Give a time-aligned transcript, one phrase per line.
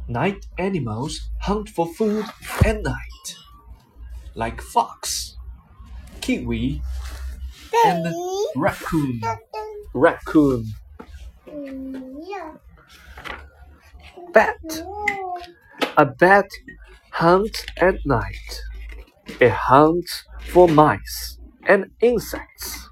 [0.07, 2.25] Night animals hunt for food
[2.63, 3.35] at night,
[4.33, 5.35] like fox,
[6.19, 6.81] kiwi,
[7.86, 8.14] and
[8.56, 9.20] raccoon.
[9.94, 10.66] Raccoon,
[11.48, 12.58] mm,
[14.32, 14.56] bat.
[14.68, 15.14] Mm.
[15.96, 16.46] A bat
[17.12, 18.60] hunts at night.
[19.40, 22.88] It hunts for mice and insects.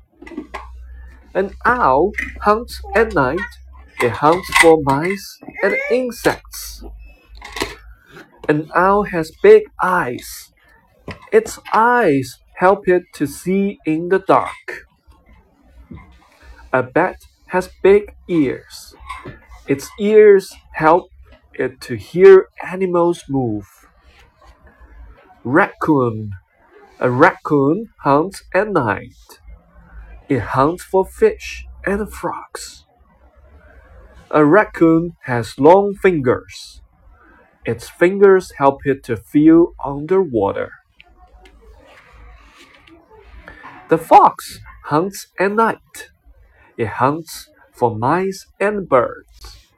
[1.35, 3.41] An owl hunts at night.
[4.01, 6.85] It hunts for mice and insects.
[8.49, 10.53] An owl has big eyes.
[11.33, 14.87] Its eyes help it to see in the dark.
[16.73, 18.95] A bat has big ears.
[19.67, 21.11] Its ears help
[21.55, 23.67] it to hear animals move.
[25.43, 26.35] Raccoon.
[27.01, 29.41] A raccoon hunts at night.
[30.29, 32.87] It hunts for fish and frogs.
[34.31, 36.81] A raccoon has long fingers.
[37.65, 40.82] Its fingers help it to feel underwater.
[43.89, 46.11] The fox hunts at night.
[46.77, 49.69] It hunts for mice and birds.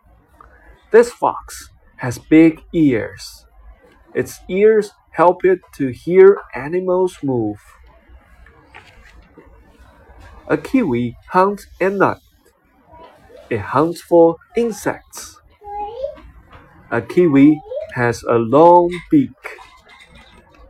[0.91, 3.47] This fox has big ears.
[4.15, 7.59] Its ears help it to hear animals move.
[10.47, 12.19] A kiwi hunts at night.
[13.51, 15.41] It hunts for insects.
[16.91, 17.61] A kiwi
[17.95, 19.59] has a long beak.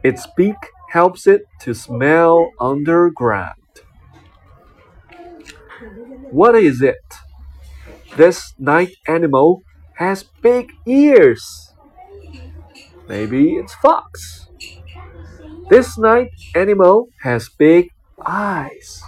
[0.03, 0.56] Its beak
[0.94, 3.82] helps it to smell underground.
[6.31, 7.09] What is it?
[8.16, 9.65] This night animal
[9.97, 11.72] has big ears.
[13.09, 14.47] Maybe it's fox.
[15.69, 17.91] This night animal has big
[18.25, 19.03] eyes.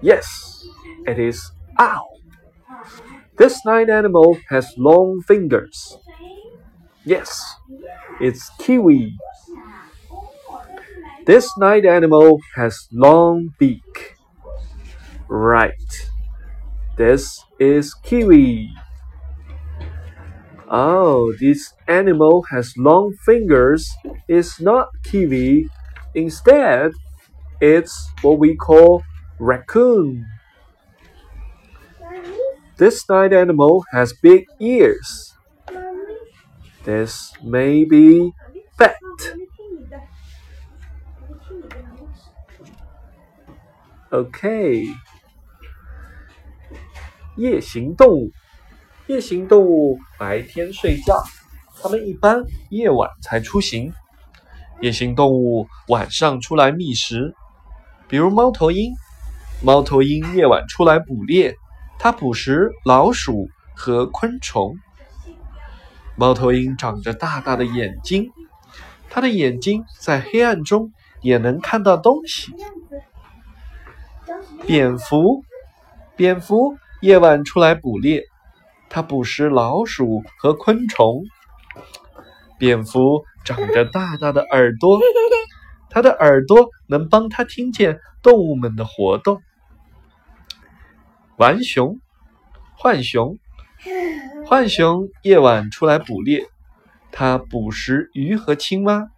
[0.00, 0.68] Yes,
[1.04, 2.20] it is owl.
[3.38, 5.98] This night animal has long fingers.
[7.04, 7.42] Yes,
[8.20, 9.16] it's kiwi.
[11.26, 14.14] This night animal has long beak.
[15.26, 16.08] Right.
[16.96, 18.70] This is kiwi.
[20.70, 23.90] Oh, this animal has long fingers.
[24.28, 25.68] It's not kiwi.
[26.14, 26.92] Instead,
[27.60, 29.02] it's what we call
[29.40, 30.24] raccoon.
[32.76, 35.34] This night animal has big ears.
[36.84, 38.32] This may be
[38.78, 38.94] bat.
[44.10, 44.86] OK，
[47.36, 48.30] 夜行动物，
[49.08, 51.24] 夜行动物白天睡觉，
[51.82, 53.92] 它们一般夜晚才出行。
[54.80, 57.34] 夜行动物晚上出来觅食，
[58.06, 58.92] 比如猫头鹰。
[59.62, 61.56] 猫头鹰夜晚出来捕猎，
[61.98, 64.76] 它捕食老鼠和昆虫。
[66.14, 68.30] 猫头鹰长着大大的眼睛，
[69.10, 72.52] 它的眼睛在黑暗中也能看到东西。
[74.64, 75.44] 蝙蝠，
[76.16, 78.24] 蝙蝠夜晚出来捕猎，
[78.88, 81.24] 它捕食老鼠和昆虫。
[82.58, 84.98] 蝙蝠长着大大的耳朵，
[85.90, 89.42] 它的耳朵能帮它听见动物们的活动。
[91.36, 92.00] 浣熊，
[92.78, 93.38] 浣熊，
[94.46, 96.46] 浣熊夜晚出来捕猎，
[97.12, 99.08] 它捕食鱼和青蛙。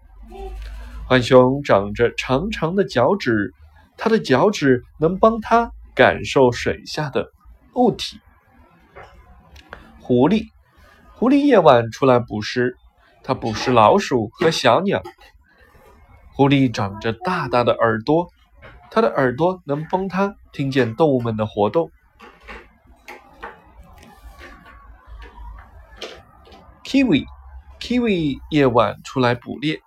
[1.08, 3.54] 浣熊长着长长的脚趾，
[3.98, 7.32] 它的脚趾能帮它感受水下的
[7.74, 8.20] 物体。
[10.00, 10.46] 狐狸，
[11.12, 12.78] 狐狸夜晚出来捕食，
[13.24, 15.02] 它捕食老鼠和小鸟。
[16.32, 18.28] 狐狸长着大大的耳朵，
[18.90, 21.90] 它的耳朵能帮它听见动物们的活动。
[26.84, 29.82] Kiwi，Kiwi 夜晚出来捕猎，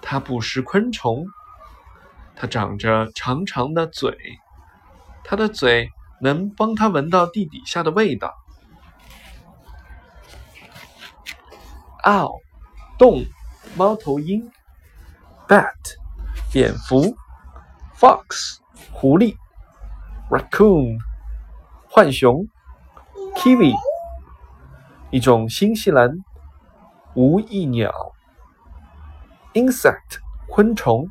[0.00, 1.26] 它捕食昆虫。
[2.36, 4.14] 它长着长长的嘴，
[5.24, 5.90] 它的嘴
[6.20, 8.34] 能帮它闻到地底下的味道。
[12.04, 12.40] Owl，
[12.98, 13.24] 动，
[13.74, 14.52] 猫头鹰。
[15.48, 15.72] Bat，
[16.52, 17.16] 蝙蝠。
[17.98, 18.58] Fox，
[18.92, 19.36] 狐狸。
[20.28, 20.98] Raccoon，
[21.88, 22.46] 浣熊。
[23.36, 23.72] Kiwi，
[25.10, 26.24] 一种新西兰
[27.14, 27.92] 无翼鸟。
[29.54, 31.10] Insect，昆虫。